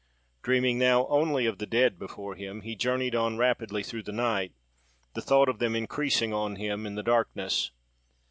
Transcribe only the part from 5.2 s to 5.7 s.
thought of